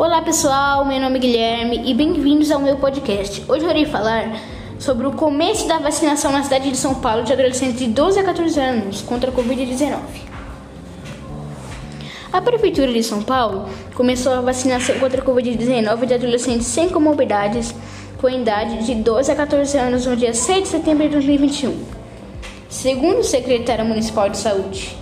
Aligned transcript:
Olá 0.00 0.22
pessoal, 0.22 0.86
meu 0.86 0.98
nome 0.98 1.18
é 1.18 1.20
Guilherme 1.20 1.82
e 1.84 1.92
bem-vindos 1.92 2.50
ao 2.50 2.58
meu 2.58 2.78
podcast. 2.78 3.44
Hoje 3.46 3.66
eu 3.66 3.70
irei 3.70 3.84
falar 3.84 4.32
sobre 4.78 5.06
o 5.06 5.12
começo 5.12 5.68
da 5.68 5.78
vacinação 5.78 6.32
na 6.32 6.42
cidade 6.42 6.70
de 6.70 6.76
São 6.78 6.94
Paulo 6.94 7.22
de 7.22 7.34
adolescentes 7.34 7.78
de 7.78 7.86
12 7.86 8.18
a 8.18 8.24
14 8.24 8.58
anos 8.58 9.02
contra 9.02 9.30
a 9.30 9.34
Covid-19. 9.34 9.98
A 12.32 12.40
Prefeitura 12.40 12.90
de 12.90 13.02
São 13.02 13.22
Paulo 13.22 13.68
começou 13.94 14.32
a 14.32 14.40
vacinação 14.40 14.98
contra 14.98 15.20
a 15.20 15.24
Covid-19 15.24 16.06
de 16.06 16.14
adolescentes 16.14 16.66
sem 16.66 16.88
comorbidades 16.88 17.74
com 18.18 18.30
idade 18.30 18.86
de 18.86 18.94
12 18.94 19.30
a 19.30 19.36
14 19.36 19.76
anos 19.76 20.06
no 20.06 20.16
dia 20.16 20.32
6 20.32 20.62
de 20.62 20.68
setembro 20.70 21.04
de 21.04 21.10
2021. 21.10 21.78
Segundo 22.70 23.18
o 23.18 23.24
secretário 23.24 23.84
municipal 23.84 24.30
de 24.30 24.38
saúde, 24.38 24.96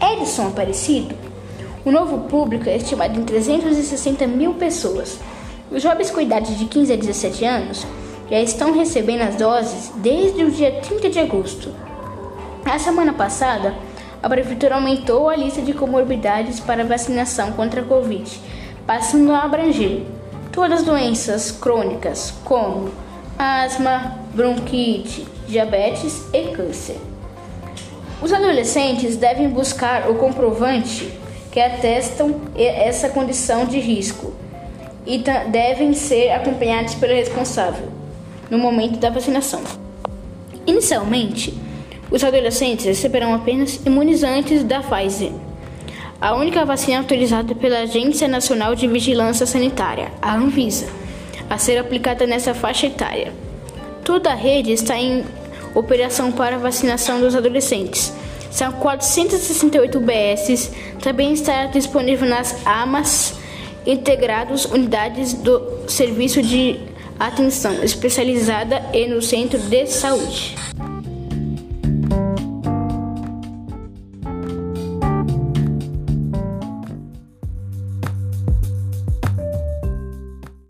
Edson 0.00 0.46
Aparecido, 0.46 1.23
o 1.84 1.90
novo 1.90 2.28
público 2.28 2.68
é 2.68 2.76
estimado 2.76 3.20
em 3.20 3.24
360 3.24 4.26
mil 4.26 4.54
pessoas. 4.54 5.18
Os 5.70 5.82
jovens 5.82 6.10
com 6.10 6.20
idade 6.20 6.56
de 6.56 6.64
15 6.64 6.92
a 6.92 6.96
17 6.96 7.44
anos 7.44 7.86
já 8.30 8.40
estão 8.40 8.72
recebendo 8.72 9.20
as 9.20 9.36
doses 9.36 9.92
desde 9.96 10.44
o 10.44 10.50
dia 10.50 10.80
30 10.80 11.10
de 11.10 11.18
agosto. 11.18 11.74
Na 12.64 12.78
semana 12.78 13.12
passada, 13.12 13.74
a 14.22 14.28
Prefeitura 14.28 14.76
aumentou 14.76 15.28
a 15.28 15.36
lista 15.36 15.60
de 15.60 15.74
comorbidades 15.74 16.58
para 16.58 16.84
vacinação 16.84 17.52
contra 17.52 17.82
a 17.82 17.84
Covid, 17.84 18.40
passando 18.86 19.32
a 19.32 19.42
abranger 19.42 20.04
todas 20.50 20.80
as 20.80 20.86
doenças 20.86 21.50
crônicas, 21.50 22.32
como 22.44 22.90
asma, 23.38 24.18
bronquite, 24.32 25.26
diabetes 25.46 26.24
e 26.32 26.44
câncer. 26.52 26.96
Os 28.22 28.32
adolescentes 28.32 29.16
devem 29.16 29.50
buscar 29.50 30.08
o 30.08 30.14
comprovante 30.14 31.12
que 31.54 31.60
atestam 31.60 32.40
essa 32.56 33.08
condição 33.08 33.64
de 33.64 33.78
risco 33.78 34.34
e 35.06 35.22
devem 35.52 35.94
ser 35.94 36.32
acompanhados 36.32 36.96
pelo 36.96 37.14
responsável 37.14 37.90
no 38.50 38.58
momento 38.58 38.98
da 38.98 39.08
vacinação. 39.08 39.62
Inicialmente, 40.66 41.54
os 42.10 42.24
adolescentes 42.24 42.86
receberão 42.86 43.32
apenas 43.32 43.76
imunizantes 43.86 44.64
da 44.64 44.80
Pfizer, 44.80 45.30
a 46.20 46.34
única 46.34 46.64
vacina 46.64 46.98
autorizada 46.98 47.54
pela 47.54 47.82
Agência 47.82 48.26
Nacional 48.26 48.74
de 48.74 48.88
Vigilância 48.88 49.46
Sanitária, 49.46 50.10
a 50.20 50.34
Anvisa, 50.34 50.88
a 51.48 51.56
ser 51.56 51.78
aplicada 51.78 52.26
nessa 52.26 52.52
faixa 52.52 52.88
etária. 52.88 53.32
Toda 54.02 54.32
a 54.32 54.34
rede 54.34 54.72
está 54.72 54.96
em 54.96 55.24
operação 55.72 56.32
para 56.32 56.58
vacinação 56.58 57.20
dos 57.20 57.36
adolescentes 57.36 58.12
são 58.54 58.70
468 58.70 59.98
UBSs. 59.98 60.70
Também 61.02 61.32
está 61.32 61.66
disponível 61.66 62.28
nas 62.28 62.64
AMAs 62.64 63.34
integrados 63.84 64.64
unidades 64.66 65.34
do 65.34 65.88
Serviço 65.88 66.40
de 66.40 66.78
Atenção 67.18 67.82
Especializada 67.82 68.80
e 68.92 69.08
no 69.08 69.20
Centro 69.20 69.58
de 69.58 69.86
Saúde. 69.88 70.54